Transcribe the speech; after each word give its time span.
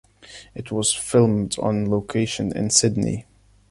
It 0.55 0.71
was 0.71 0.91
filmed 0.93 1.59
on 1.59 1.87
location 1.91 2.51
in 2.57 2.71
Sydney. 2.71 3.27